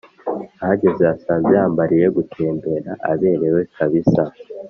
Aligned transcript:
ahageze 0.63 1.01
yasanze 1.09 1.51
yambariye 1.59 2.07
gutembera 2.17 2.91
aberewe 3.11 3.61
kabisa, 3.75 4.23